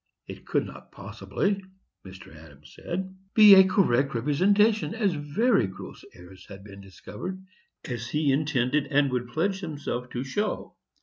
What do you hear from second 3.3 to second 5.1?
be a correct representation,